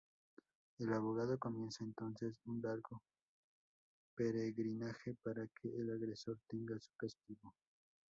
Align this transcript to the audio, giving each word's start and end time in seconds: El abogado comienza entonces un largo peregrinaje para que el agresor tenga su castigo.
El 0.79 0.91
abogado 0.93 1.37
comienza 1.37 1.83
entonces 1.83 2.33
un 2.45 2.59
largo 2.59 3.03
peregrinaje 4.15 5.13
para 5.23 5.47
que 5.61 5.69
el 5.77 5.91
agresor 5.91 6.39
tenga 6.49 6.79
su 6.79 6.89
castigo. 6.97 7.53